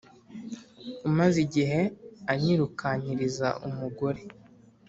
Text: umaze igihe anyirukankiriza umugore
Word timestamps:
umaze 1.09 1.37
igihe 1.45 1.81
anyirukankiriza 2.31 3.47
umugore 3.67 4.21